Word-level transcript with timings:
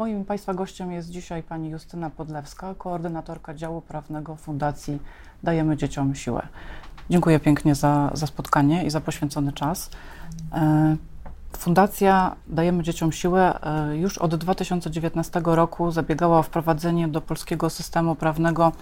Moim 0.00 0.24
Państwa 0.24 0.54
gościem 0.54 0.92
jest 0.92 1.10
dzisiaj 1.10 1.42
pani 1.42 1.70
Justyna 1.70 2.10
Podlewska, 2.10 2.74
koordynatorka 2.74 3.54
działu 3.54 3.80
prawnego 3.80 4.36
Fundacji 4.36 4.98
Dajemy 5.42 5.76
Dzieciom 5.76 6.14
Siłę. 6.14 6.46
Dziękuję 7.10 7.40
pięknie 7.40 7.74
za, 7.74 8.10
za 8.14 8.26
spotkanie 8.26 8.84
i 8.84 8.90
za 8.90 9.00
poświęcony 9.00 9.52
czas. 9.52 9.90
E, 10.52 10.96
Fundacja 11.58 12.36
Dajemy 12.46 12.82
Dzieciom 12.82 13.12
Siłę 13.12 13.58
e, 13.62 13.96
już 13.96 14.18
od 14.18 14.34
2019 14.34 15.40
roku 15.44 15.90
zabiegała 15.90 16.38
o 16.38 16.42
wprowadzenie 16.42 17.08
do 17.08 17.20
polskiego 17.20 17.70
systemu 17.70 18.14
prawnego 18.14 18.72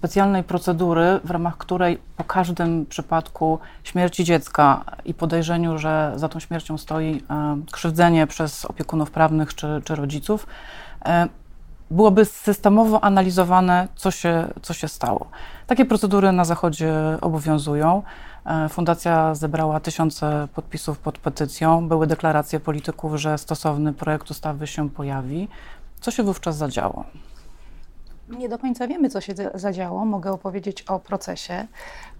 specjalnej 0.00 0.44
procedury, 0.44 1.20
w 1.24 1.30
ramach 1.30 1.56
której 1.56 1.98
po 2.16 2.24
każdym 2.24 2.86
przypadku 2.86 3.58
śmierci 3.84 4.24
dziecka 4.24 4.84
i 5.04 5.14
podejrzeniu, 5.14 5.78
że 5.78 6.12
za 6.16 6.28
tą 6.28 6.40
śmiercią 6.40 6.78
stoi 6.78 7.22
e, 7.30 7.56
krzywdzenie 7.72 8.26
przez 8.26 8.64
opiekunów 8.64 9.10
prawnych 9.10 9.54
czy, 9.54 9.82
czy 9.84 9.94
rodziców, 9.94 10.46
e, 11.04 11.28
byłoby 11.90 12.24
systemowo 12.24 13.04
analizowane, 13.04 13.88
co 13.94 14.10
się, 14.10 14.48
co 14.62 14.74
się 14.74 14.88
stało. 14.88 15.26
Takie 15.66 15.84
procedury 15.84 16.32
na 16.32 16.44
Zachodzie 16.44 16.94
obowiązują. 17.20 18.02
E, 18.46 18.68
fundacja 18.68 19.34
zebrała 19.34 19.80
tysiące 19.80 20.48
podpisów 20.54 20.98
pod 20.98 21.18
petycją. 21.18 21.88
Były 21.88 22.06
deklaracje 22.06 22.60
polityków, 22.60 23.14
że 23.14 23.38
stosowny 23.38 23.92
projekt 23.92 24.30
ustawy 24.30 24.66
się 24.66 24.90
pojawi. 24.90 25.48
Co 26.00 26.10
się 26.10 26.22
wówczas 26.22 26.56
zadziało? 26.56 27.04
Nie 28.38 28.48
do 28.48 28.58
końca 28.58 28.86
wiemy, 28.86 29.08
co 29.08 29.20
się 29.20 29.34
zadziało. 29.54 30.04
Mogę 30.04 30.32
opowiedzieć 30.32 30.82
o 30.82 30.98
procesie. 30.98 31.66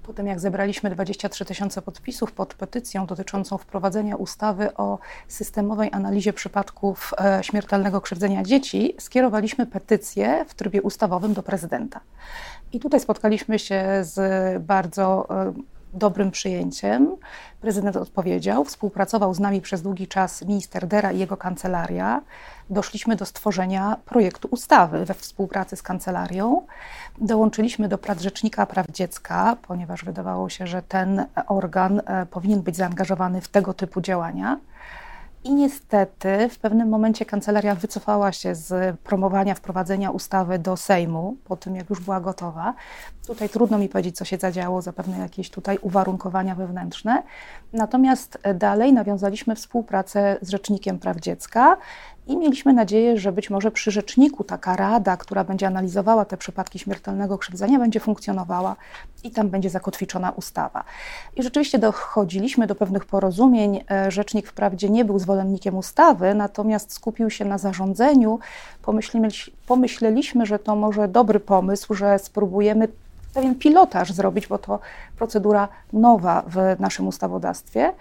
Po 0.02 0.12
tym, 0.12 0.26
jak 0.26 0.40
zebraliśmy 0.40 0.90
23 0.90 1.44
tysiące 1.44 1.82
podpisów 1.82 2.32
pod 2.32 2.54
petycją 2.54 3.06
dotyczącą 3.06 3.58
wprowadzenia 3.58 4.16
ustawy 4.16 4.74
o 4.74 4.98
systemowej 5.28 5.88
analizie 5.92 6.32
przypadków 6.32 7.14
e, 7.18 7.44
śmiertelnego 7.44 8.00
krzywdzenia 8.00 8.42
dzieci, 8.42 8.94
skierowaliśmy 8.98 9.66
petycję 9.66 10.44
w 10.48 10.54
trybie 10.54 10.82
ustawowym 10.82 11.34
do 11.34 11.42
prezydenta. 11.42 12.00
I 12.72 12.80
tutaj 12.80 13.00
spotkaliśmy 13.00 13.58
się 13.58 13.84
z 14.00 14.62
bardzo 14.62 15.26
e, 15.30 15.52
dobrym 15.92 16.30
przyjęciem. 16.30 17.16
Prezydent 17.60 17.96
odpowiedział, 17.96 18.64
współpracował 18.64 19.34
z 19.34 19.40
nami 19.40 19.60
przez 19.60 19.82
długi 19.82 20.08
czas 20.08 20.42
minister 20.42 20.86
Dera 20.86 21.12
i 21.12 21.18
jego 21.18 21.36
kancelaria. 21.36 22.20
Doszliśmy 22.70 23.16
do 23.16 23.26
stworzenia 23.26 23.96
projektu 24.04 24.48
ustawy 24.50 25.04
we 25.04 25.14
współpracy 25.14 25.76
z 25.76 25.82
kancelarią. 25.82 26.66
Dołączyliśmy 27.18 27.88
do 27.88 27.98
prac 27.98 28.20
Rzecznika 28.20 28.66
Praw 28.66 28.86
Dziecka, 28.90 29.56
ponieważ 29.62 30.04
wydawało 30.04 30.48
się, 30.48 30.66
że 30.66 30.82
ten 30.82 31.26
organ 31.46 32.02
e, 32.06 32.26
powinien 32.26 32.62
być 32.62 32.76
zaangażowany 32.76 33.40
w 33.40 33.48
tego 33.48 33.74
typu 33.74 34.00
działania. 34.00 34.58
I 35.44 35.54
niestety 35.54 36.48
w 36.48 36.58
pewnym 36.58 36.88
momencie 36.88 37.24
kancelaria 37.24 37.74
wycofała 37.74 38.32
się 38.32 38.54
z 38.54 38.98
promowania 39.00 39.54
wprowadzenia 39.54 40.10
ustawy 40.10 40.58
do 40.58 40.76
Sejmu, 40.76 41.36
po 41.44 41.56
tym 41.56 41.76
jak 41.76 41.90
już 41.90 42.00
była 42.00 42.20
gotowa. 42.20 42.74
Tutaj 43.26 43.48
trudno 43.48 43.78
mi 43.78 43.88
powiedzieć, 43.88 44.16
co 44.16 44.24
się 44.24 44.36
zadziało, 44.36 44.82
zapewne 44.82 45.18
jakieś 45.18 45.50
tutaj 45.50 45.78
uwarunkowania 45.82 46.54
wewnętrzne. 46.54 47.22
Natomiast 47.72 48.38
dalej 48.54 48.92
nawiązaliśmy 48.92 49.54
współpracę 49.54 50.38
z 50.42 50.50
Rzecznikiem 50.50 50.98
Praw 50.98 51.16
Dziecka 51.16 51.76
i 52.30 52.36
mieliśmy 52.36 52.72
nadzieję, 52.72 53.18
że 53.18 53.32
być 53.32 53.50
może 53.50 53.70
przy 53.70 53.90
rzeczniku 53.90 54.44
taka 54.44 54.76
rada, 54.76 55.16
która 55.16 55.44
będzie 55.44 55.66
analizowała 55.66 56.24
te 56.24 56.36
przypadki 56.36 56.78
śmiertelnego 56.78 57.38
krzywdzenia, 57.38 57.78
będzie 57.78 58.00
funkcjonowała 58.00 58.76
i 59.24 59.30
tam 59.30 59.48
będzie 59.48 59.70
zakotwiczona 59.70 60.30
ustawa. 60.30 60.84
I 61.36 61.42
rzeczywiście 61.42 61.78
dochodziliśmy 61.78 62.66
do 62.66 62.74
pewnych 62.74 63.04
porozumień. 63.04 63.84
E, 63.90 64.10
rzecznik 64.10 64.46
wprawdzie 64.46 64.90
nie 64.90 65.04
był 65.04 65.18
zwolennikiem 65.18 65.76
ustawy, 65.76 66.34
natomiast 66.34 66.92
skupił 66.92 67.30
się 67.30 67.44
na 67.44 67.58
zarządzeniu. 67.58 68.38
Pomyśleliśmy, 69.66 70.46
że 70.46 70.58
to 70.58 70.76
może 70.76 71.08
dobry 71.08 71.40
pomysł, 71.40 71.94
że 71.94 72.18
spróbujemy 72.18 72.88
pewien 73.34 73.54
pilotaż 73.54 74.12
zrobić, 74.12 74.46
bo 74.46 74.58
to 74.58 74.78
procedura 75.16 75.68
nowa 75.92 76.42
w 76.46 76.80
naszym 76.80 77.08
ustawodawstwie. 77.08 77.92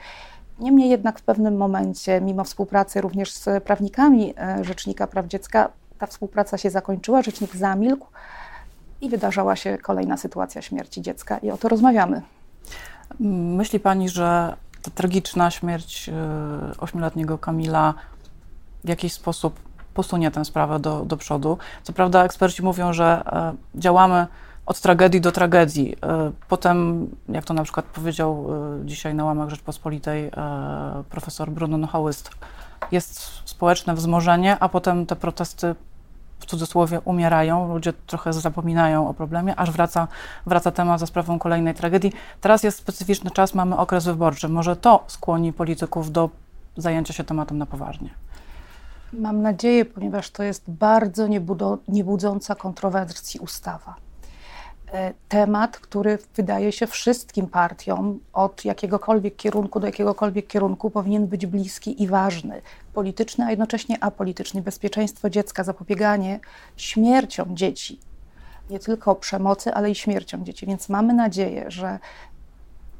Niemniej 0.60 0.90
jednak 0.90 1.20
w 1.20 1.22
pewnym 1.22 1.58
momencie, 1.58 2.22
mimo 2.22 2.44
współpracy 2.44 3.02
również 3.02 3.32
z 3.32 3.64
prawnikami 3.64 4.34
e, 4.38 4.64
Rzecznika 4.64 5.08
Praw 5.08 5.28
Dziecka, 5.28 5.70
ta 5.98 6.08
współpraca 6.08 6.58
się 6.58 6.70
zakończyła, 6.70 7.22
rzecznik 7.22 7.56
zamilkł 7.56 8.08
i 9.02 9.10
wydarzała 9.10 9.56
się 9.56 9.78
kolejna 9.78 10.18
sytuacja 10.18 10.62
śmierci 10.62 11.02
dziecka 11.02 11.38
i 11.38 11.52
o 11.52 11.58
to 11.58 11.70
rozmawiamy. 11.70 12.22
Myśli 13.20 13.80
Pani, 13.80 14.10
że 14.10 14.54
ta 14.82 14.92
tragiczna 14.92 15.52
śmierć 15.52 16.10
e, 16.10 16.14
ośmioletniego 16.78 17.38
Kamila 17.38 17.94
w 18.84 18.90
jakiś 18.90 19.14
sposób 19.14 19.60
posunie 19.94 20.32
tę 20.32 20.46
sprawę 20.46 20.80
do, 20.80 21.06
do 21.06 21.18
przodu? 21.18 21.58
Co 21.84 21.94
prawda 21.94 22.24
eksperci 22.24 22.64
mówią, 22.64 22.94
że 22.94 23.22
e, 23.26 23.54
działamy 23.76 24.28
od 24.70 24.80
tragedii 24.80 25.22
do 25.22 25.32
tragedii. 25.32 25.96
E, 26.04 26.32
potem, 26.48 27.08
jak 27.30 27.46
to 27.46 27.54
na 27.54 27.64
przykład 27.64 27.86
powiedział 27.86 28.48
e, 28.82 28.86
dzisiaj 28.86 29.16
na 29.16 29.26
łamach 29.26 29.50
Rzeczpospolitej 29.50 30.26
e, 30.26 30.32
profesor 31.10 31.52
Bruno 31.52 31.78
Nochałyst, 31.78 32.30
jest 32.92 33.20
społeczne 33.46 33.94
wzmożenie, 33.94 34.58
a 34.60 34.70
potem 34.70 35.06
te 35.06 35.16
protesty 35.16 35.76
w 36.40 36.46
cudzysłowie 36.46 37.00
umierają, 37.00 37.74
ludzie 37.74 37.94
trochę 37.94 38.34
zapominają 38.34 39.10
o 39.10 39.14
problemie, 39.14 39.56
aż 39.56 39.72
wraca, 39.72 40.08
wraca 40.46 40.72
temat 40.72 41.00
za 41.00 41.06
sprawą 41.06 41.40
kolejnej 41.40 41.74
tragedii. 41.74 42.12
Teraz 42.42 42.64
jest 42.64 42.78
specyficzny 42.78 43.32
czas, 43.32 43.54
mamy 43.54 43.78
okres 43.78 44.06
wyborczy. 44.06 44.50
Może 44.50 44.76
to 44.76 45.04
skłoni 45.08 45.54
polityków 45.54 46.12
do 46.12 46.30
zajęcia 46.78 47.14
się 47.14 47.24
tematem 47.24 47.58
na 47.58 47.66
poważnie. 47.66 48.10
Mam 49.14 49.42
nadzieję, 49.42 49.86
ponieważ 49.86 50.30
to 50.30 50.44
jest 50.44 50.72
bardzo 50.72 51.28
niebudząca 51.88 52.56
kontrowersji 52.56 53.40
ustawa. 53.40 54.09
E, 54.94 55.14
temat, 55.30 55.78
który 55.78 56.18
wydaje 56.36 56.72
się 56.72 56.88
wszystkim 56.88 57.48
partiom 57.48 58.20
od 58.34 58.66
jakiegokolwiek 58.66 59.36
kierunku 59.36 59.80
do 59.80 59.88
jakiegokolwiek 59.88 60.48
kierunku 60.48 60.90
powinien 60.90 61.28
być 61.28 61.46
bliski 61.46 62.04
i 62.04 62.08
ważny. 62.08 62.62
Polityczny, 62.94 63.46
a 63.46 63.50
jednocześnie 63.50 64.04
apolityczny. 64.04 64.62
Bezpieczeństwo 64.62 65.30
dziecka, 65.30 65.64
zapobieganie 65.64 66.40
śmierciom 66.78 67.58
dzieci. 67.58 68.00
Nie 68.70 68.80
tylko 68.80 69.16
przemocy, 69.16 69.74
ale 69.74 69.92
i 69.92 69.96
śmierciom 69.96 70.46
dzieci. 70.46 70.66
Więc 70.66 70.90
mamy 70.90 71.14
nadzieję, 71.14 71.66
że 71.68 72.00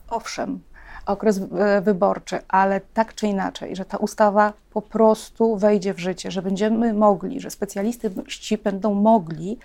owszem, 0.10 0.60
okres 1.06 1.38
e, 1.38 1.82
wyborczy, 1.82 2.40
ale 2.48 2.82
tak 2.94 3.16
czy 3.16 3.28
inaczej, 3.28 3.76
że 3.76 3.86
ta 3.86 3.98
ustawa 3.98 4.54
po 4.74 4.82
prostu 4.82 5.58
wejdzie 5.58 5.94
w 5.94 6.00
życie, 6.00 6.32
że 6.32 6.42
będziemy 6.42 6.94
mogli, 6.94 7.40
że 7.40 7.50
specjaliści 7.50 8.58
będą 8.64 8.94
mogli 8.94 9.58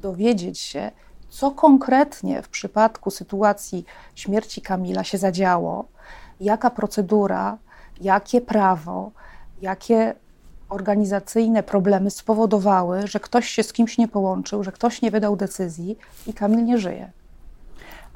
dowiedzieć 0.00 0.58
się, 0.58 0.90
co 1.36 1.50
konkretnie 1.50 2.42
w 2.42 2.48
przypadku 2.48 3.10
sytuacji 3.10 3.84
śmierci 4.14 4.62
Kamila 4.62 5.04
się 5.04 5.18
zadziało, 5.18 5.84
jaka 6.40 6.70
procedura, 6.70 7.58
jakie 8.00 8.40
prawo, 8.40 9.10
jakie 9.62 10.14
organizacyjne 10.68 11.62
problemy 11.62 12.10
spowodowały, 12.10 13.06
że 13.06 13.20
ktoś 13.20 13.48
się 13.48 13.62
z 13.62 13.72
kimś 13.72 13.98
nie 13.98 14.08
połączył, 14.08 14.64
że 14.64 14.72
ktoś 14.72 15.02
nie 15.02 15.10
wydał 15.10 15.36
decyzji 15.36 15.98
i 16.26 16.34
Kamil 16.34 16.64
nie 16.64 16.78
żyje. 16.78 17.10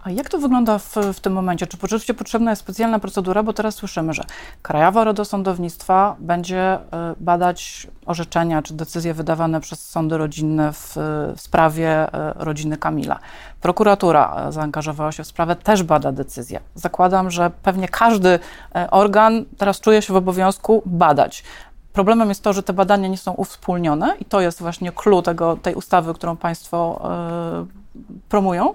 A 0.03 0.11
jak 0.11 0.29
to 0.29 0.39
wygląda 0.39 0.79
w, 0.79 0.97
w 1.15 1.21
tym 1.21 1.33
momencie? 1.33 1.67
Czy 1.67 1.77
rzeczywiście 1.83 2.15
potrzebna 2.15 2.51
jest 2.51 2.63
specjalna 2.63 2.99
procedura? 2.99 3.43
Bo 3.43 3.53
teraz 3.53 3.75
słyszymy, 3.75 4.15
że 4.15 4.25
Krajowa 4.63 5.05
Rada 5.05 5.25
Sądownictwa 5.25 6.17
będzie 6.19 6.77
y, 6.77 6.79
badać 7.21 7.87
orzeczenia 8.07 8.63
czy 8.63 8.75
decyzje 8.75 9.15
wydawane 9.15 9.61
przez 9.61 9.89
sądy 9.89 10.19
rodzinne 10.19 10.73
w, 10.73 10.97
w 11.37 11.41
sprawie 11.41 12.09
y, 12.09 12.11
rodziny 12.35 12.77
Kamila. 12.77 13.19
Prokuratura 13.61 14.47
y, 14.49 14.53
zaangażowała 14.53 15.13
się 15.13 15.25
w 15.25 15.27
sprawę, 15.27 15.57
też 15.57 15.83
bada 15.83 16.13
decyzję. 16.13 16.61
Zakładam, 16.75 17.31
że 17.31 17.51
pewnie 17.63 17.89
każdy 17.89 18.39
organ 18.91 19.45
teraz 19.59 19.81
czuje 19.81 20.03
się 20.03 20.13
w 20.13 20.17
obowiązku 20.17 20.83
badać. 20.87 21.45
Problemem 21.93 22.29
jest 22.29 22.43
to, 22.43 22.53
że 22.53 22.63
te 22.63 22.73
badania 22.73 23.09
nie 23.09 23.19
są 23.19 23.33
uwspólnione 23.33 24.17
i 24.21 24.25
to 24.25 24.41
jest 24.41 24.61
właśnie 24.61 24.93
clue 24.93 25.23
tego, 25.23 25.57
tej 25.57 25.75
ustawy, 25.75 26.15
którą 26.15 26.37
Państwo 26.37 27.03
promują. 28.29 28.75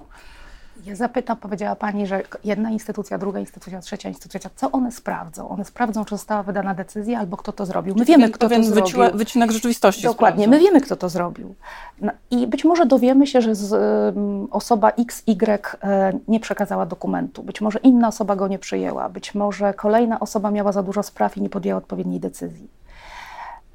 Ja 0.86 0.96
zapytam, 0.96 1.36
powiedziała 1.36 1.76
Pani, 1.76 2.06
że 2.06 2.22
jedna 2.44 2.70
instytucja, 2.70 3.18
druga 3.18 3.40
instytucja, 3.40 3.80
trzecia 3.80 4.08
instytucja, 4.08 4.50
co 4.56 4.72
one 4.72 4.92
sprawdzą? 4.92 5.48
One 5.48 5.64
sprawdzą, 5.64 6.04
czy 6.04 6.10
została 6.10 6.42
wydana 6.42 6.74
decyzja 6.74 7.18
albo 7.18 7.36
kto 7.36 7.52
to 7.52 7.66
zrobił. 7.66 7.94
My 7.98 8.04
wiemy, 8.04 8.30
kto 8.30 8.48
to 8.48 8.62
zrobił. 8.62 9.18
Wycinek 9.18 9.52
rzeczywistości. 9.52 10.02
Dokładnie, 10.02 10.44
sprawdzą. 10.44 10.60
my 10.60 10.66
wiemy, 10.66 10.80
kto 10.80 10.96
to 10.96 11.08
zrobił. 11.08 11.54
No, 12.00 12.12
I 12.30 12.46
być 12.46 12.64
może 12.64 12.86
dowiemy 12.86 13.26
się, 13.26 13.40
że 13.40 13.54
z, 13.54 13.72
um, 14.16 14.48
osoba 14.50 14.90
XY 14.90 15.34
e, 15.82 16.12
nie 16.28 16.40
przekazała 16.40 16.86
dokumentu. 16.86 17.42
Być 17.42 17.60
może 17.60 17.78
inna 17.78 18.08
osoba 18.08 18.36
go 18.36 18.48
nie 18.48 18.58
przyjęła. 18.58 19.08
Być 19.08 19.34
może 19.34 19.74
kolejna 19.74 20.20
osoba 20.20 20.50
miała 20.50 20.72
za 20.72 20.82
dużo 20.82 21.02
spraw 21.02 21.36
i 21.36 21.42
nie 21.42 21.50
podjęła 21.50 21.78
odpowiedniej 21.78 22.20
decyzji. 22.20 22.68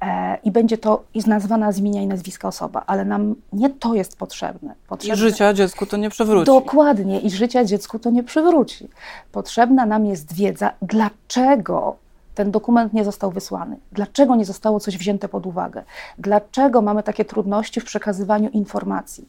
E, 0.02 0.38
i 0.44 0.50
będzie 0.50 0.78
to 0.78 1.04
i 1.14 1.20
nazwana 1.26 1.72
z 1.72 1.78
imienia 1.78 2.02
i 2.02 2.06
nazwiska 2.06 2.48
osoba, 2.48 2.82
ale 2.86 3.04
nam 3.04 3.34
nie 3.52 3.70
to 3.70 3.94
jest 3.94 4.16
potrzebne. 4.16 4.74
potrzebne. 4.88 5.14
I 5.14 5.18
życia 5.18 5.54
dziecku 5.54 5.86
to 5.86 5.96
nie 5.96 6.10
przywróci. 6.10 6.46
Dokładnie, 6.46 7.20
i 7.20 7.30
życia 7.30 7.64
dziecku 7.64 7.98
to 7.98 8.10
nie 8.10 8.22
przywróci. 8.22 8.88
Potrzebna 9.32 9.86
nam 9.86 10.06
jest 10.06 10.34
wiedza, 10.34 10.70
dlaczego 10.82 11.96
ten 12.34 12.50
dokument 12.50 12.92
nie 12.92 13.04
został 13.04 13.30
wysłany? 13.30 13.76
Dlaczego 13.92 14.36
nie 14.36 14.44
zostało 14.44 14.80
coś 14.80 14.98
wzięte 14.98 15.28
pod 15.28 15.46
uwagę? 15.46 15.82
Dlaczego 16.18 16.82
mamy 16.82 17.02
takie 17.02 17.24
trudności 17.24 17.80
w 17.80 17.84
przekazywaniu 17.84 18.50
informacji? 18.50 19.28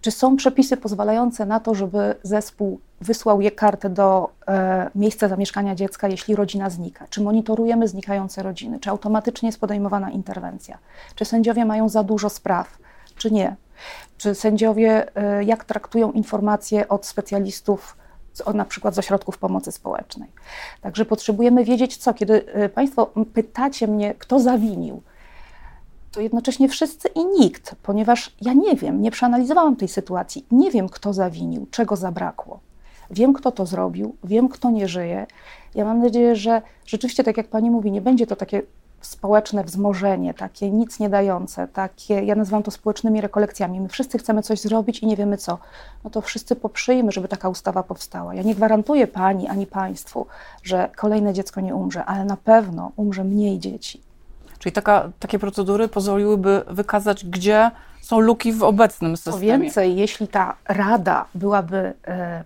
Czy 0.00 0.10
są 0.10 0.36
przepisy 0.36 0.76
pozwalające 0.76 1.46
na 1.46 1.60
to, 1.60 1.74
żeby 1.74 2.14
zespół 2.22 2.80
wysłał 3.00 3.40
je 3.40 3.50
kartę 3.50 3.90
do 3.90 4.30
e, 4.48 4.90
miejsca 4.94 5.28
zamieszkania 5.28 5.74
dziecka, 5.74 6.08
jeśli 6.08 6.36
rodzina 6.36 6.70
znika? 6.70 7.06
Czy 7.10 7.20
monitorujemy 7.20 7.88
znikające 7.88 8.42
rodziny? 8.42 8.80
Czy 8.80 8.90
automatycznie 8.90 9.48
jest 9.48 9.60
podejmowana 9.60 10.10
interwencja? 10.10 10.78
Czy 11.14 11.24
sędziowie 11.24 11.64
mają 11.64 11.88
za 11.88 12.02
dużo 12.02 12.28
spraw, 12.28 12.78
czy 13.16 13.30
nie? 13.30 13.56
Czy 14.18 14.34
sędziowie 14.34 15.16
e, 15.16 15.44
jak 15.44 15.64
traktują 15.64 16.12
informacje 16.12 16.88
od 16.88 17.06
specjalistów, 17.06 17.96
z, 18.32 18.54
na 18.54 18.64
przykład 18.64 18.94
z 18.94 18.98
ośrodków 18.98 19.38
pomocy 19.38 19.72
społecznej? 19.72 20.28
Także 20.80 21.04
potrzebujemy 21.04 21.64
wiedzieć 21.64 21.96
co. 21.96 22.14
Kiedy 22.14 22.52
e, 22.52 22.68
Państwo 22.68 23.10
pytacie 23.34 23.86
mnie, 23.86 24.14
kto 24.14 24.40
zawinił, 24.40 25.02
to 26.12 26.20
jednocześnie 26.20 26.68
wszyscy 26.68 27.08
i 27.08 27.24
nikt, 27.24 27.74
ponieważ 27.82 28.36
ja 28.40 28.52
nie 28.52 28.76
wiem, 28.76 29.02
nie 29.02 29.10
przeanalizowałam 29.10 29.76
tej 29.76 29.88
sytuacji, 29.88 30.46
nie 30.50 30.70
wiem, 30.70 30.88
kto 30.88 31.12
zawinił, 31.12 31.66
czego 31.70 31.96
zabrakło. 31.96 32.60
Wiem, 33.10 33.32
kto 33.32 33.52
to 33.52 33.66
zrobił, 33.66 34.16
wiem, 34.24 34.48
kto 34.48 34.70
nie 34.70 34.88
żyje. 34.88 35.26
Ja 35.74 35.84
mam 35.84 36.02
nadzieję, 36.02 36.36
że 36.36 36.62
rzeczywiście, 36.86 37.24
tak 37.24 37.36
jak 37.36 37.48
pani 37.48 37.70
mówi, 37.70 37.92
nie 37.92 38.00
będzie 38.00 38.26
to 38.26 38.36
takie 38.36 38.62
społeczne 39.00 39.64
wzmożenie, 39.64 40.34
takie 40.34 40.70
nic 40.70 41.00
nie 41.00 41.08
dające, 41.08 41.68
takie, 41.68 42.14
ja 42.14 42.34
nazywam 42.34 42.62
to 42.62 42.70
społecznymi 42.70 43.20
rekolekcjami. 43.20 43.80
My 43.80 43.88
wszyscy 43.88 44.18
chcemy 44.18 44.42
coś 44.42 44.60
zrobić 44.60 44.98
i 44.98 45.06
nie 45.06 45.16
wiemy 45.16 45.36
co. 45.36 45.58
No 46.04 46.10
to 46.10 46.20
wszyscy 46.20 46.56
poprzyjmy, 46.56 47.12
żeby 47.12 47.28
taka 47.28 47.48
ustawa 47.48 47.82
powstała. 47.82 48.34
Ja 48.34 48.42
nie 48.42 48.54
gwarantuję 48.54 49.06
pani 49.06 49.48
ani 49.48 49.66
państwu, 49.66 50.26
że 50.62 50.90
kolejne 50.96 51.32
dziecko 51.32 51.60
nie 51.60 51.74
umrze, 51.74 52.04
ale 52.04 52.24
na 52.24 52.36
pewno 52.36 52.92
umrze 52.96 53.24
mniej 53.24 53.58
dzieci. 53.58 54.07
Czyli 54.58 54.72
taka, 54.72 55.10
takie 55.20 55.38
procedury 55.38 55.88
pozwoliłyby 55.88 56.62
wykazać, 56.68 57.24
gdzie 57.24 57.70
są 58.00 58.20
luki 58.20 58.52
w 58.52 58.62
obecnym 58.62 59.16
systemie. 59.16 59.36
Co 59.36 59.40
więcej, 59.40 59.96
jeśli 59.96 60.28
ta 60.28 60.54
rada 60.68 61.24
byłaby 61.34 61.92
e, 62.06 62.44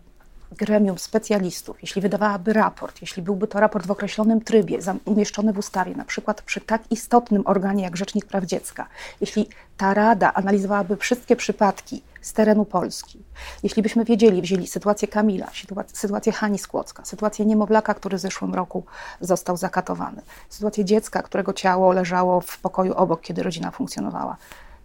gremium 0.57 0.99
specjalistów, 0.99 1.77
jeśli 1.83 2.03
wydawałaby 2.03 2.53
raport, 2.53 3.01
jeśli 3.01 3.23
byłby 3.23 3.47
to 3.49 3.61
raport 3.61 3.87
w 3.87 3.91
określonym 3.91 4.41
trybie, 4.41 4.79
umieszczony 5.05 5.53
w 5.53 5.59
ustawie, 5.59 5.95
na 5.95 6.05
przykład 6.05 6.43
przy 6.43 6.61
tak 6.61 6.83
istotnym 6.91 7.43
organie 7.47 7.83
jak 7.83 7.97
Rzecznik 7.97 8.27
Praw 8.27 8.45
Dziecka, 8.45 8.87
jeśli 9.21 9.49
ta 9.77 9.95
rada 9.95 10.33
analizowałaby 10.35 10.97
wszystkie 10.97 11.37
przypadki 11.37 12.03
z 12.23 12.33
terenu 12.33 12.65
Polski, 12.65 13.23
jeśli 13.63 13.83
byśmy 13.83 14.05
wiedzieli, 14.05 14.43
wzięli 14.43 14.67
sytuację 14.67 15.09
Kamila, 15.09 15.51
sytuację 15.93 16.33
Hani 16.33 16.59
Skłocka, 16.59 17.05
sytuację 17.05 17.47
niemowlaka, 17.47 17.95
który 17.95 18.19
w 18.19 18.21
zeszłym 18.21 18.55
roku 18.55 18.85
został 19.21 19.57
zakatowany, 19.57 20.23
sytuację 20.49 20.85
dziecka, 20.85 21.23
którego 21.23 21.53
ciało 21.53 21.93
leżało 21.93 22.41
w 22.41 22.59
pokoju 22.59 22.95
obok, 22.95 23.21
kiedy 23.21 23.43
rodzina 23.43 23.71
funkcjonowała. 23.71 24.37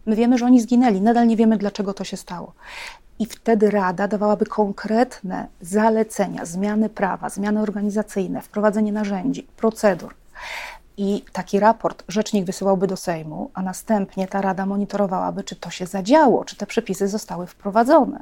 My 0.05 0.15
wiemy, 0.15 0.37
że 0.37 0.45
oni 0.45 0.61
zginęli, 0.61 1.01
nadal 1.01 1.27
nie 1.27 1.37
wiemy, 1.37 1.57
dlaczego 1.57 1.93
to 1.93 2.03
się 2.03 2.17
stało. 2.17 2.53
I 3.19 3.25
wtedy 3.25 3.71
Rada 3.71 4.07
dawałaby 4.07 4.45
konkretne 4.45 5.47
zalecenia, 5.61 6.45
zmiany 6.45 6.89
prawa, 6.89 7.29
zmiany 7.29 7.61
organizacyjne, 7.61 8.41
wprowadzenie 8.41 8.91
narzędzi, 8.91 9.47
procedur. 9.57 10.15
I 10.97 11.23
taki 11.33 11.59
raport 11.59 12.03
rzecznik 12.07 12.45
wysyłałby 12.45 12.87
do 12.87 12.97
Sejmu, 12.97 13.51
a 13.53 13.61
następnie 13.61 14.27
ta 14.27 14.41
Rada 14.41 14.65
monitorowałaby, 14.65 15.43
czy 15.43 15.55
to 15.55 15.69
się 15.69 15.85
zadziało, 15.85 16.45
czy 16.45 16.55
te 16.55 16.65
przepisy 16.65 17.07
zostały 17.07 17.47
wprowadzone. 17.47 18.19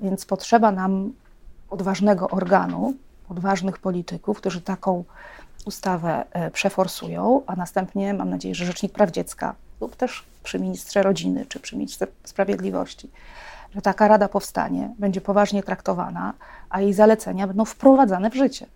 Więc 0.00 0.26
potrzeba 0.26 0.70
nam 0.72 1.12
odważnego 1.70 2.28
organu, 2.28 2.94
odważnych 3.28 3.78
polityków, 3.78 4.38
którzy 4.38 4.60
taką 4.60 5.04
ustawę 5.66 6.24
e, 6.30 6.50
przeforsują, 6.50 7.42
a 7.46 7.56
następnie 7.56 8.14
mam 8.14 8.30
nadzieję, 8.30 8.54
że 8.54 8.64
Rzecznik 8.64 8.92
Praw 8.92 9.10
Dziecka 9.10 9.54
lub 9.80 9.96
też 9.96 10.24
przy 10.42 10.58
ministrze 10.58 11.02
rodziny 11.02 11.46
czy 11.46 11.60
przy 11.60 11.76
ministrze 11.76 12.06
sprawiedliwości 12.24 13.10
że 13.74 13.82
taka 13.82 14.08
rada 14.08 14.28
powstanie, 14.28 14.90
będzie 14.98 15.20
poważnie 15.20 15.62
traktowana, 15.62 16.32
a 16.70 16.80
jej 16.80 16.92
zalecenia 16.92 17.46
będą 17.46 17.64
wprowadzane 17.64 18.30
w 18.30 18.34
życie. 18.34 18.66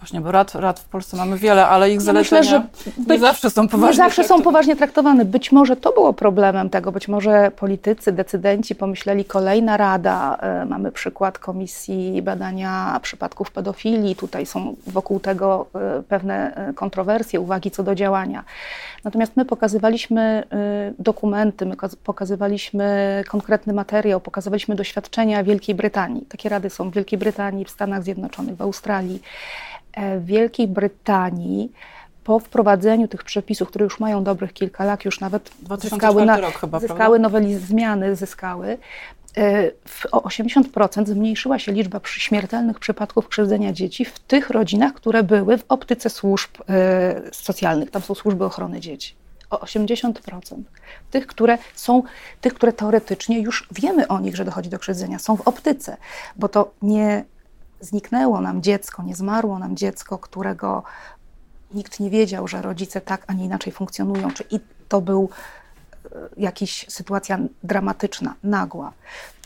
Właśnie, 0.00 0.20
bo 0.20 0.32
rad, 0.32 0.54
rad 0.54 0.80
w 0.80 0.84
Polsce 0.84 1.16
mamy 1.16 1.38
wiele, 1.38 1.66
ale 1.66 1.90
ich 1.90 2.00
zalecenia 2.00 2.40
Myślę, 2.40 2.58
że 2.58 2.92
być, 2.96 3.08
nie 3.08 3.18
zawsze 3.18 3.50
są 3.50 3.68
poważnie 3.68 3.88
nie 3.88 3.96
zawsze 3.96 4.14
traktowane. 4.14 4.38
są 4.38 4.44
poważnie 4.44 4.76
traktowane. 4.76 5.24
Być 5.24 5.52
może 5.52 5.76
to 5.76 5.92
było 5.92 6.12
problemem 6.12 6.70
tego, 6.70 6.92
być 6.92 7.08
może 7.08 7.50
politycy, 7.50 8.12
decydenci 8.12 8.74
pomyśleli 8.74 9.24
kolejna 9.24 9.76
rada. 9.76 10.36
E, 10.40 10.64
mamy 10.64 10.92
przykład 10.92 11.38
Komisji 11.38 12.22
Badania 12.22 13.00
Przypadków 13.02 13.50
Pedofilii. 13.50 14.16
Tutaj 14.16 14.46
są 14.46 14.76
wokół 14.86 15.20
tego 15.20 15.66
e, 15.74 16.02
pewne 16.02 16.54
e, 16.54 16.72
kontrowersje, 16.72 17.40
uwagi 17.40 17.70
co 17.70 17.82
do 17.82 17.94
działania. 17.94 18.44
Natomiast 19.04 19.36
my 19.36 19.44
pokazywaliśmy 19.44 20.42
dokumenty, 20.98 21.66
my 21.66 21.76
pokazywaliśmy 22.04 23.22
konkretny 23.28 23.72
materiał, 23.72 24.20
pokazywaliśmy 24.20 24.74
doświadczenia 24.74 25.44
Wielkiej 25.44 25.74
Brytanii. 25.74 26.22
Takie 26.28 26.48
rady 26.48 26.70
są 26.70 26.90
w 26.90 26.94
Wielkiej 26.94 27.18
Brytanii, 27.18 27.64
w 27.64 27.70
Stanach 27.70 28.02
Zjednoczonych, 28.02 28.56
w 28.56 28.62
Australii. 28.62 29.22
E, 29.98 30.20
Wielkiej 30.20 30.68
Brytanii 30.68 31.72
po 32.24 32.38
wprowadzeniu 32.38 33.08
tych 33.08 33.24
przepisów, 33.24 33.68
które 33.68 33.84
już 33.84 34.00
mają 34.00 34.24
dobrych 34.24 34.52
kilka 34.52 34.84
lat, 34.84 35.04
już 35.04 35.20
nawet 35.20 35.50
zyskały, 35.80 36.24
na, 36.24 36.40
rok 36.40 36.58
chyba, 36.58 36.80
zyskały 36.80 37.18
noweliz- 37.18 37.58
zmiany, 37.58 38.16
zyskały, 38.16 38.78
e, 39.36 39.70
o 40.12 40.20
80% 40.20 41.06
zmniejszyła 41.06 41.58
się 41.58 41.72
liczba 41.72 42.00
śmiertelnych 42.04 42.78
przypadków 42.78 43.28
krzywdzenia 43.28 43.72
dzieci 43.72 44.04
w 44.04 44.18
tych 44.18 44.50
rodzinach, 44.50 44.94
które 44.94 45.22
były 45.22 45.58
w 45.58 45.64
optyce 45.68 46.10
służb 46.10 46.50
e, 46.68 47.20
socjalnych. 47.32 47.90
Tam 47.90 48.02
są 48.02 48.14
służby 48.14 48.44
ochrony 48.44 48.80
dzieci. 48.80 49.14
O 49.50 49.56
80%. 49.56 50.12
Tych, 51.10 51.26
które 51.26 51.58
są, 51.74 52.02
tych, 52.40 52.54
które 52.54 52.72
teoretycznie 52.72 53.40
już 53.40 53.68
wiemy 53.72 54.08
o 54.08 54.20
nich, 54.20 54.36
że 54.36 54.44
dochodzi 54.44 54.70
do 54.70 54.78
krzywdzenia, 54.78 55.18
są 55.18 55.36
w 55.36 55.48
optyce, 55.48 55.96
bo 56.36 56.48
to 56.48 56.70
nie 56.82 57.24
zniknęło 57.80 58.40
nam 58.40 58.62
dziecko, 58.62 59.02
nie 59.02 59.16
zmarło 59.16 59.58
nam 59.58 59.76
dziecko, 59.76 60.18
którego 60.18 60.82
nikt 61.74 62.00
nie 62.00 62.10
wiedział, 62.10 62.48
że 62.48 62.62
rodzice 62.62 63.00
tak, 63.00 63.24
a 63.26 63.32
nie 63.32 63.44
inaczej 63.44 63.72
funkcjonują, 63.72 64.30
czy 64.30 64.44
i 64.50 64.60
to 64.88 65.00
był 65.00 65.28
e, 66.04 66.08
jakaś 66.36 66.86
sytuacja 66.88 67.38
dramatyczna, 67.62 68.34
nagła. 68.42 68.92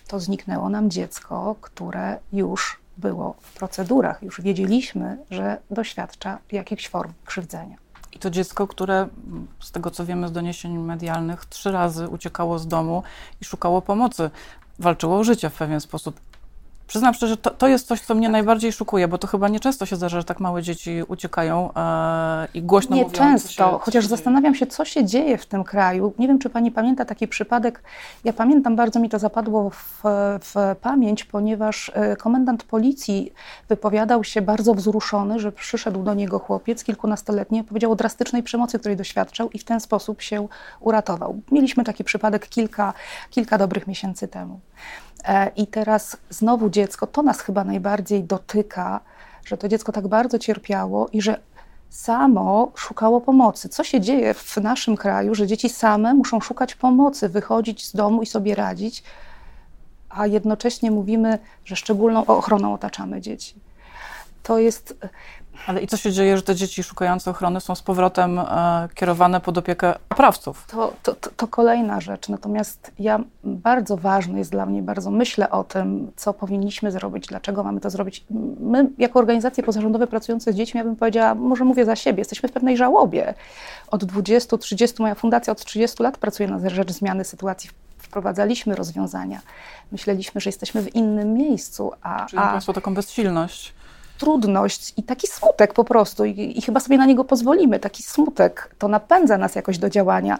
To 0.08 0.20
zniknęło 0.20 0.68
nam 0.68 0.90
dziecko, 0.90 1.56
które 1.60 2.18
już 2.32 2.80
było 2.98 3.34
w 3.40 3.52
procedurach, 3.52 4.22
już 4.22 4.40
wiedzieliśmy, 4.40 5.18
że 5.30 5.58
doświadcza 5.70 6.38
jakichś 6.52 6.88
form 6.88 7.12
krzywdzenia. 7.24 7.76
I 8.12 8.18
to 8.18 8.30
dziecko, 8.30 8.66
które 8.66 9.08
z 9.60 9.70
tego 9.70 9.90
co 9.90 10.06
wiemy 10.06 10.28
z 10.28 10.32
doniesień 10.32 10.78
medialnych, 10.78 11.46
trzy 11.46 11.72
razy 11.72 12.08
uciekało 12.08 12.58
z 12.58 12.66
domu 12.66 13.02
i 13.40 13.44
szukało 13.44 13.82
pomocy, 13.82 14.30
walczyło 14.78 15.18
o 15.18 15.24
życie 15.24 15.50
w 15.50 15.54
pewien 15.54 15.80
sposób. 15.80 16.20
Przyznam 16.86 17.14
szczerze, 17.14 17.36
to, 17.36 17.50
to 17.50 17.68
jest 17.68 17.86
coś, 17.86 18.00
co 18.00 18.14
mnie 18.14 18.28
najbardziej 18.28 18.72
szukuje, 18.72 19.08
bo 19.08 19.18
to 19.18 19.26
chyba 19.26 19.48
nieczęsto 19.48 19.86
się 19.86 19.96
zdarza, 19.96 20.20
że 20.20 20.24
tak 20.24 20.40
małe 20.40 20.62
dzieci 20.62 21.02
uciekają 21.08 21.74
e, 21.74 22.48
i 22.54 22.62
głośno 22.62 22.96
nie 22.96 23.02
mówią. 23.02 23.12
Nieczęsto, 23.12 23.78
chociaż 23.78 24.06
zastanawiam 24.06 24.54
się, 24.54 24.66
co 24.66 24.84
się 24.84 25.04
dzieje 25.04 25.38
w 25.38 25.46
tym 25.46 25.64
kraju. 25.64 26.12
Nie 26.18 26.28
wiem, 26.28 26.38
czy 26.38 26.50
pani 26.50 26.70
pamięta 26.70 27.04
taki 27.04 27.28
przypadek. 27.28 27.82
Ja 28.24 28.32
pamiętam, 28.32 28.76
bardzo 28.76 29.00
mi 29.00 29.08
to 29.08 29.18
zapadło 29.18 29.70
w, 29.70 30.02
w 30.40 30.76
pamięć, 30.80 31.24
ponieważ 31.24 31.92
e, 31.94 32.16
komendant 32.16 32.64
policji 32.64 33.32
wypowiadał 33.68 34.24
się 34.24 34.42
bardzo 34.42 34.74
wzruszony, 34.74 35.40
że 35.40 35.52
przyszedł 35.52 36.02
do 36.02 36.14
niego 36.14 36.38
chłopiec 36.38 36.84
kilkunastoletni, 36.84 37.64
powiedział 37.64 37.92
o 37.92 37.96
drastycznej 37.96 38.42
przemocy, 38.42 38.78
której 38.78 38.96
doświadczał 38.96 39.50
i 39.50 39.58
w 39.58 39.64
ten 39.64 39.80
sposób 39.80 40.22
się 40.22 40.48
uratował. 40.80 41.40
Mieliśmy 41.50 41.84
taki 41.84 42.04
przypadek 42.04 42.48
kilka, 42.48 42.94
kilka 43.30 43.58
dobrych 43.58 43.86
miesięcy 43.86 44.28
temu. 44.28 44.60
E, 45.24 45.50
I 45.56 45.66
teraz 45.66 46.16
znowu 46.30 46.70
dziecko, 46.70 47.06
to 47.06 47.22
nas 47.22 47.40
chyba 47.40 47.64
najbardziej 47.64 48.24
dotyka, 48.24 49.00
że 49.44 49.56
to 49.56 49.68
dziecko 49.68 49.92
tak 49.92 50.08
bardzo 50.08 50.38
cierpiało 50.38 51.08
i 51.12 51.22
że 51.22 51.40
samo 51.90 52.72
szukało 52.74 53.20
pomocy. 53.20 53.68
Co 53.68 53.84
się 53.84 54.00
dzieje 54.00 54.34
w 54.34 54.56
naszym 54.56 54.96
kraju, 54.96 55.34
że 55.34 55.46
dzieci 55.46 55.68
same 55.68 56.14
muszą 56.14 56.40
szukać 56.40 56.74
pomocy, 56.74 57.28
wychodzić 57.28 57.86
z 57.86 57.92
domu 57.92 58.22
i 58.22 58.26
sobie 58.26 58.54
radzić, 58.54 59.02
a 60.08 60.26
jednocześnie 60.26 60.90
mówimy, 60.90 61.38
że 61.64 61.76
szczególną 61.76 62.26
ochroną 62.26 62.74
otaczamy 62.74 63.20
dzieci. 63.20 63.54
To 64.42 64.58
jest 64.58 64.96
ale 65.66 65.82
i 65.82 65.86
co 65.86 65.96
się 65.96 66.12
dzieje, 66.12 66.36
że 66.36 66.42
te 66.42 66.54
dzieci 66.54 66.82
szukające 66.82 67.30
ochrony 67.30 67.60
są 67.60 67.74
z 67.74 67.82
powrotem 67.82 68.38
e, 68.38 68.88
kierowane 68.94 69.40
pod 69.40 69.58
opiekę 69.58 69.94
oprawców? 70.10 70.66
To, 70.66 70.92
to, 71.02 71.14
to, 71.14 71.30
to, 71.36 71.48
kolejna 71.48 72.00
rzecz. 72.00 72.28
Natomiast 72.28 72.92
ja 72.98 73.20
bardzo 73.44 73.96
ważne 73.96 74.38
jest 74.38 74.50
dla 74.50 74.66
mnie, 74.66 74.82
bardzo 74.82 75.10
myślę 75.10 75.50
o 75.50 75.64
tym, 75.64 76.12
co 76.16 76.34
powinniśmy 76.34 76.90
zrobić, 76.90 77.26
dlaczego 77.26 77.64
mamy 77.64 77.80
to 77.80 77.90
zrobić. 77.90 78.24
My, 78.60 78.90
jako 78.98 79.18
organizacje 79.18 79.64
pozarządowe 79.64 80.06
pracujące 80.06 80.52
z 80.52 80.56
dziećmi, 80.56 80.78
ja 80.78 80.84
bym 80.84 80.96
powiedziała, 80.96 81.34
może 81.34 81.64
mówię 81.64 81.84
za 81.84 81.96
siebie, 81.96 82.20
jesteśmy 82.20 82.48
w 82.48 82.52
pewnej 82.52 82.76
żałobie. 82.76 83.34
Od 83.88 84.04
20, 84.04 84.58
30, 84.58 85.02
moja 85.02 85.14
fundacja 85.14 85.52
od 85.52 85.64
30 85.64 86.02
lat 86.02 86.18
pracuje 86.18 86.48
na 86.48 86.68
rzecz 86.68 86.92
zmiany 86.92 87.24
sytuacji 87.24 87.70
wprowadzaliśmy 87.98 88.74
rozwiązania. 88.74 89.40
Myśleliśmy, 89.92 90.40
że 90.40 90.48
jesteśmy 90.48 90.82
w 90.82 90.94
innym 90.94 91.34
miejscu. 91.34 91.92
A, 92.02 92.26
Czyli 92.26 92.42
a... 92.42 92.50
Państwo 92.50 92.72
taką 92.72 92.94
bezsilność 92.94 93.74
trudność 94.22 94.92
i 94.96 95.02
taki 95.02 95.26
smutek 95.26 95.74
po 95.74 95.84
prostu, 95.84 96.24
i, 96.24 96.58
i 96.58 96.62
chyba 96.62 96.80
sobie 96.80 96.98
na 96.98 97.06
niego 97.06 97.24
pozwolimy, 97.24 97.78
taki 97.78 98.02
smutek, 98.02 98.74
to 98.78 98.88
napędza 98.88 99.38
nas 99.38 99.54
jakoś 99.54 99.78
do 99.78 99.90
działania. 99.90 100.38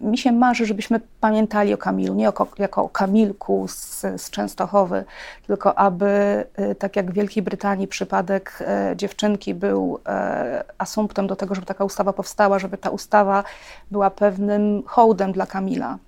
Mi 0.00 0.18
się 0.18 0.32
marzy, 0.32 0.66
żebyśmy 0.66 1.00
pamiętali 1.20 1.74
o 1.74 1.76
Kamilu, 1.76 2.14
nie 2.14 2.24
jako, 2.24 2.46
jako 2.58 2.82
o 2.82 2.88
Kamilku 2.88 3.68
z, 3.68 4.00
z 4.00 4.30
Częstochowy, 4.30 5.04
tylko 5.46 5.78
aby, 5.78 6.44
y, 6.70 6.74
tak 6.74 6.96
jak 6.96 7.10
w 7.10 7.14
Wielkiej 7.14 7.42
Brytanii 7.42 7.88
przypadek 7.88 8.58
e, 8.60 8.94
dziewczynki 8.96 9.54
był 9.54 9.98
e, 10.06 10.64
asumptem 10.78 11.26
do 11.26 11.36
tego, 11.36 11.54
żeby 11.54 11.66
taka 11.66 11.84
ustawa 11.84 12.12
powstała, 12.12 12.58
żeby 12.58 12.78
ta 12.78 12.90
ustawa 12.90 13.44
była 13.90 14.10
pewnym 14.10 14.82
hołdem 14.86 15.32
dla 15.32 15.46
Kamila. 15.46 15.98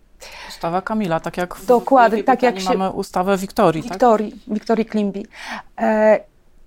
Ustawa 0.49 0.83
Kamila, 0.83 1.21
tak 1.21 1.37
jak 1.37 1.55
w 1.55 1.67
Dokładnie, 1.67 2.17
Wielkiej 2.17 2.25
tak 2.25 2.43
jak 2.43 2.61
się- 2.61 2.79
mamy 2.79 2.91
ustawę 2.91 3.37
Wiktorii, 3.37 3.83
tak? 3.83 3.93
Wiktorii, 3.93 4.41
Wiktorii 4.49 4.85
Klimbi. 4.87 5.27
E, 5.81 6.21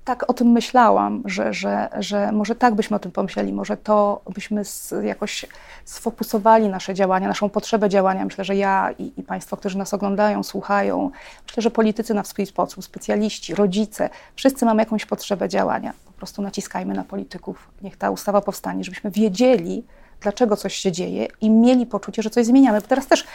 tak 0.07 0.29
o 0.29 0.33
tym 0.33 0.47
myślałam, 0.47 1.23
że, 1.25 1.53
że, 1.53 1.89
że 1.99 2.31
może 2.31 2.55
tak 2.55 2.75
byśmy 2.75 2.95
o 2.95 2.99
tym 2.99 3.11
pomyśleli, 3.11 3.53
może 3.53 3.77
to 3.77 4.21
byśmy 4.33 4.61
jakoś 5.03 5.45
sfokusowali 5.85 6.67
nasze 6.67 6.93
działania, 6.93 7.27
naszą 7.27 7.49
potrzebę 7.49 7.89
działania. 7.89 8.25
Myślę, 8.25 8.43
że 8.43 8.55
ja 8.55 8.91
i, 8.99 9.11
i 9.17 9.23
Państwo, 9.23 9.57
którzy 9.57 9.77
nas 9.77 9.93
oglądają, 9.93 10.43
słuchają, 10.43 11.11
myślę, 11.47 11.63
że 11.63 11.71
politycy 11.71 12.13
na 12.13 12.23
swój 12.23 12.45
sposób, 12.45 12.83
specjaliści, 12.83 13.55
rodzice, 13.55 14.09
wszyscy 14.35 14.65
mamy 14.65 14.81
jakąś 14.81 15.05
potrzebę 15.05 15.49
działania. 15.49 15.93
Po 16.05 16.11
prostu 16.11 16.41
naciskajmy 16.41 16.93
na 16.93 17.03
polityków. 17.03 17.67
Niech 17.81 17.97
ta 17.97 18.11
ustawa 18.11 18.41
powstanie, 18.41 18.83
żebyśmy 18.83 19.11
wiedzieli, 19.11 19.83
dlaczego 20.21 20.55
coś 20.55 20.75
się 20.75 20.91
dzieje 20.91 21.27
i 21.41 21.49
mieli 21.49 21.85
poczucie, 21.85 22.21
że 22.21 22.29
coś 22.29 22.45
zmieniamy. 22.45 22.81
Bo 22.81 22.87
teraz 22.87 23.07
też 23.07 23.25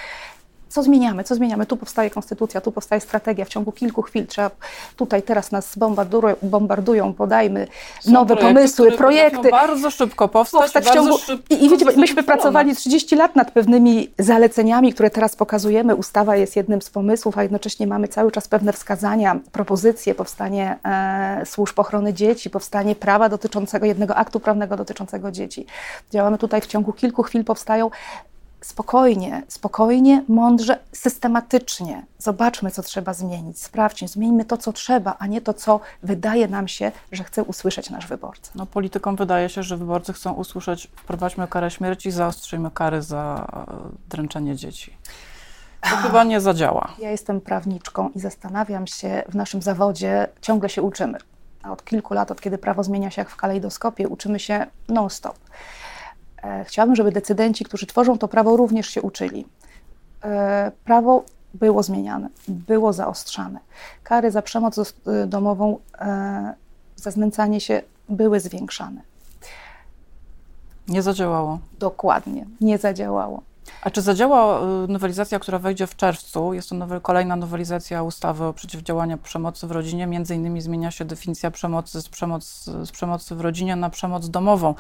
co 0.73 0.83
zmieniamy, 0.83 1.25
co 1.25 1.35
zmieniamy. 1.35 1.67
Tu 1.67 1.77
powstaje 1.77 2.11
konstytucja, 2.11 2.61
tu 2.61 2.73
powstaje 2.73 3.01
strategia. 3.01 3.45
W 3.45 3.49
ciągu 3.49 3.73
kilku 3.73 4.03
chwil 4.03 4.27
trzeba, 4.27 4.51
tutaj 4.97 5.23
teraz 5.23 5.53
nas 5.53 5.75
bombardują, 6.43 7.13
podajmy 7.15 7.67
Są 8.01 8.13
nowe 8.13 8.37
projekty, 8.37 8.55
pomysły, 8.55 8.93
projekty. 8.93 9.51
bardzo 9.51 9.91
szybko 9.91 10.29
powstać, 10.29 10.61
Powstać 10.61 10.85
w 10.85 10.95
ciągu. 10.95 11.19
szybko 11.19 11.55
I, 11.55 11.65
I 11.65 11.71
wiecie, 11.71 11.85
myśmy 11.97 12.23
pracowali 12.23 12.77
30 12.77 13.17
lat 13.17 13.37
nad 13.37 13.51
pewnymi 13.51 14.11
zaleceniami, 14.19 14.93
które 14.93 15.11
teraz 15.11 15.37
pokazujemy. 15.37 15.97
Ustawa 15.97 16.37
jest 16.37 16.57
jednym 16.57 16.83
z 16.83 16.91
pomysłów, 16.91 17.39
a 17.39 17.43
jednocześnie 17.43 17.87
mamy 17.87 18.09
cały 18.09 18.33
czas 18.33 18.49
pewne 18.49 18.73
wskazania, 18.73 19.41
propozycje, 19.53 20.15
powstanie 20.15 20.79
e, 20.85 21.47
służb 21.47 21.79
ochrony 21.79 22.15
dzieci, 22.15 22.51
powstanie 22.51 22.95
prawa 22.97 23.29
dotyczącego, 23.29 23.87
jednego 23.87 24.17
aktu 24.17 24.41
prawnego 24.41 24.77
dotyczącego 24.77 25.31
dzieci. 25.31 25.67
Działamy 26.11 26.39
tutaj 26.39 26.61
w 26.61 26.67
ciągu 26.67 26.93
kilku 26.93 27.23
chwil, 27.23 27.45
powstają 27.45 27.91
spokojnie, 28.63 29.43
spokojnie, 29.49 30.25
mądrze, 30.29 30.79
systematycznie. 30.93 32.07
Zobaczmy, 32.19 32.71
co 32.71 32.83
trzeba 32.83 33.15
zmienić, 33.15 33.63
sprawdźmy, 33.63 34.09
zmieńmy 34.09 34.45
to, 34.45 34.57
co 34.57 34.73
trzeba, 34.73 35.17
a 35.19 35.27
nie 35.27 35.41
to, 35.41 35.55
co 35.55 35.81
wydaje 36.03 36.49
nam 36.49 36.69
się, 36.69 36.93
że 37.13 37.25
chce 37.25 37.45
usłyszeć 37.45 37.91
nasz 37.91 38.07
wyborca. 38.07 38.53
No, 38.55 38.67
politykom 38.67 39.17
wydaje 39.17 39.49
się, 39.49 39.63
że 39.63 39.77
wyborcy 39.77 40.13
chcą 40.13 40.33
usłyszeć, 40.33 40.89
wprowadźmy 40.97 41.49
karę 41.49 41.71
śmierci, 41.71 42.11
zaostrzyjmy 42.11 42.71
kary 42.71 43.03
za 43.03 43.47
dręczenie 44.09 44.57
dzieci. 44.57 44.97
To 45.81 45.97
chyba 45.97 46.25
nie 46.25 46.41
zadziała. 46.41 46.93
Ja 46.99 47.11
jestem 47.11 47.41
prawniczką 47.41 48.11
i 48.15 48.21
zastanawiam 48.21 48.87
się, 48.87 49.23
w 49.29 49.35
naszym 49.35 49.63
zawodzie 49.63 50.29
ciągle 50.41 50.69
się 50.69 50.83
uczymy. 50.83 51.19
A 51.63 51.73
od 51.73 51.85
kilku 51.85 52.15
lat, 52.15 52.31
od 52.31 52.41
kiedy 52.41 52.59
prawo 52.59 52.83
zmienia 52.83 53.11
się 53.11 53.21
jak 53.21 53.31
w 53.31 53.37
kalejdoskopie, 53.37 54.09
uczymy 54.09 54.41
się 54.41 54.67
non-stop. 54.89 55.39
E, 56.43 56.65
Chciałabym, 56.65 56.97
żeby 56.97 57.13
decydenci, 57.13 57.65
którzy 57.65 57.87
tworzą 57.87 58.19
to 58.19 58.29
prawo, 58.29 58.57
również 58.57 58.89
się 58.89 59.03
uczyli. 59.03 59.47
E, 60.25 60.73
Prawo 60.85 61.25
było 61.55 61.83
zmieniane, 61.83 62.29
było 62.49 62.93
zaostrzane. 62.93 63.61
Kary 64.03 64.31
za 64.31 64.43
przemoc 64.43 64.79
y, 64.79 65.27
domową, 65.27 65.79
e, 65.99 66.55
za 66.97 67.11
znęcanie 67.11 67.61
się 67.61 67.83
były 68.09 68.41
zwiększane. 68.41 69.01
Nie 70.89 71.03
zadziałało. 71.03 71.59
Dokładnie, 71.79 72.47
nie 72.61 72.79
zadziałało. 72.79 73.43
A 73.83 73.91
czy 73.91 74.03
zadziała 74.03 74.61
nowelizacja, 74.89 75.39
która 75.39 75.59
wejdzie 75.59 75.87
w 75.87 75.97
czerwcu? 75.97 76.55
Jest 76.55 76.69
to 76.69 76.75
nowe, 76.75 77.01
kolejna 77.01 77.37
nowelizacja 77.37 78.03
ustawy 78.03 78.45
o 78.45 78.53
przeciwdziałaniu 78.53 79.19
przemocy 79.19 79.67
w 79.67 79.71
rodzinie. 79.71 80.07
Między 80.07 80.35
innymi 80.35 80.61
zmienia 80.61 80.91
się 80.91 81.05
definicja 81.05 81.51
przemocy 81.51 82.03
z, 82.03 82.09
przemoc, 82.09 82.65
z 82.65 82.91
przemocy 82.91 83.35
w 83.35 83.41
rodzinie 83.41 83.77
na 83.77 83.91
przemoc 83.91 84.29
domową. 84.29 84.75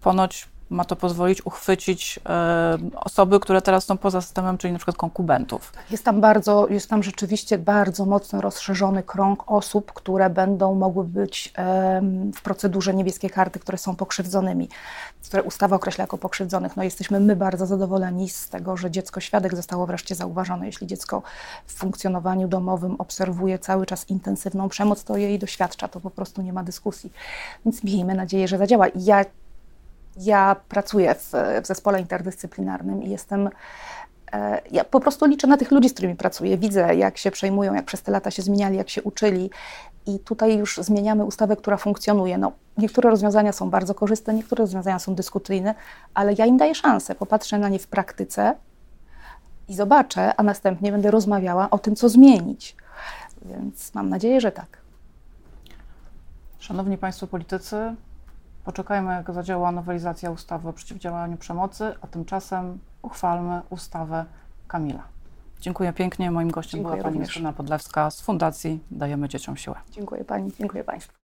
Ponoć 0.00 0.48
ma 0.70 0.84
to 0.84 0.96
pozwolić 0.96 1.46
uchwycić 1.46 2.20
e, 2.26 2.78
osoby, 2.96 3.40
które 3.40 3.62
teraz 3.62 3.84
są 3.84 3.98
poza 3.98 4.20
systemem, 4.20 4.58
czyli 4.58 4.72
na 4.72 4.78
przykład 4.78 4.96
konkubentów. 4.96 5.72
Jest 5.90 6.04
tam 6.04 6.20
bardzo, 6.20 6.68
jest 6.68 6.90
tam 6.90 7.02
rzeczywiście 7.02 7.58
bardzo 7.58 8.04
mocno 8.06 8.40
rozszerzony 8.40 9.02
krąg 9.02 9.44
osób, 9.46 9.92
które 9.92 10.30
będą 10.30 10.74
mogły 10.74 11.04
być 11.04 11.52
em, 11.56 12.32
w 12.32 12.42
procedurze 12.42 12.94
niebieskiej 12.94 13.30
karty, 13.30 13.58
które 13.58 13.78
są 13.78 13.96
pokrzywdzonymi, 13.96 14.68
które 15.28 15.42
ustawa 15.42 15.76
określa 15.76 16.02
jako 16.02 16.18
pokrzywdzonych. 16.18 16.76
No 16.76 16.82
jesteśmy 16.82 17.20
my 17.20 17.36
bardzo 17.36 17.66
zadowoleni 17.66 18.28
z 18.28 18.48
tego, 18.48 18.76
że 18.76 18.90
dziecko 18.90 19.20
świadek 19.20 19.56
zostało 19.56 19.86
wreszcie 19.86 20.14
zauważone. 20.14 20.66
Jeśli 20.66 20.86
dziecko 20.86 21.22
w 21.66 21.72
funkcjonowaniu 21.74 22.48
domowym 22.48 22.96
obserwuje 22.98 23.58
cały 23.58 23.86
czas 23.86 24.10
intensywną 24.10 24.68
przemoc, 24.68 25.04
to 25.04 25.16
jej 25.16 25.38
doświadcza, 25.38 25.88
to 25.88 26.00
po 26.00 26.10
prostu 26.10 26.42
nie 26.42 26.52
ma 26.52 26.62
dyskusji. 26.62 27.12
Więc 27.64 27.84
miejmy 27.84 28.14
nadzieję, 28.14 28.48
że 28.48 28.58
zadziała. 28.58 28.88
I 28.88 29.04
Ja, 29.04 29.24
ja 30.16 30.56
pracuję 30.68 31.14
w, 31.14 31.32
w 31.62 31.66
zespole 31.66 32.00
interdyscyplinarnym 32.00 33.02
i 33.02 33.10
jestem 33.10 33.50
E, 34.32 34.60
Ja 34.70 34.84
po 34.84 35.00
prostu 35.00 35.26
liczę 35.26 35.46
na 35.46 35.56
tych 35.56 35.70
ludzi, 35.70 35.88
z 35.88 35.92
którymi 35.92 36.16
pracuję. 36.16 36.58
Widzę, 36.58 36.94
jak 36.94 37.18
się 37.18 37.30
przejmują, 37.30 37.74
jak 37.74 37.84
przez 37.84 38.02
te 38.02 38.12
lata 38.12 38.30
się 38.30 38.42
zmieniali, 38.42 38.76
jak 38.76 38.90
się 38.90 39.02
uczyli. 39.02 39.50
I 40.06 40.18
tutaj 40.18 40.58
już 40.58 40.76
zmieniamy 40.76 41.24
ustawę, 41.24 41.56
która 41.56 41.76
funkcjonuje. 41.76 42.38
No, 42.38 42.52
niektóre 42.78 43.10
rozwiązania 43.10 43.52
są 43.52 43.70
bardzo 43.70 43.94
korzystne, 43.94 44.34
niektóre 44.34 44.62
rozwiązania 44.62 44.98
są 44.98 45.14
dyskusyjne, 45.14 45.74
ale 46.14 46.34
ja 46.38 46.46
im 46.46 46.56
daję 46.56 46.74
szansę. 46.74 47.14
Popatrzę 47.14 47.58
na 47.58 47.68
nie 47.68 47.78
w 47.78 47.86
praktyce 47.86 48.54
i 49.68 49.74
zobaczę, 49.74 50.36
a 50.36 50.42
następnie 50.42 50.92
będę 50.92 51.10
rozmawiała 51.10 51.70
o 51.70 51.78
tym, 51.78 51.96
co 51.96 52.08
zmienić. 52.08 52.76
Więc 53.42 53.94
mam 53.94 54.08
nadzieję, 54.08 54.40
że 54.40 54.52
tak. 54.52 54.78
Szanowni 56.58 56.98
Państwo 56.98 57.26
politycy, 57.26 57.94
poczekajmy, 58.66 59.12
jak 59.12 59.32
zadziała 59.32 59.72
nowelizacja 59.72 60.30
ustawy 60.30 60.68
o 60.68 60.72
przeciwdziałaniu 60.72 61.36
przemocy, 61.36 61.94
a 62.00 62.06
tymczasem 62.06 62.78
uchwalmy 63.02 63.62
ustawę 63.70 64.24
Kamila. 64.68 65.02
Dziękuję 65.60 65.92
pięknie. 65.92 66.30
Moim 66.30 66.50
gościem 66.50 66.78
Dziękuję 66.78 66.96
była 66.96 67.10
pani. 67.10 67.20
Justyna 67.20 67.52
Podlewska 67.52 68.10
z 68.10 68.20
Fundacji 68.20 68.80
Dajemy 68.90 69.28
Dzieciom 69.28 69.56
Siłę. 69.56 69.76
Dziękuję 69.90 70.24
Pani, 70.24 70.52
dziękuję 70.58 70.84
Państwu. 70.84 71.25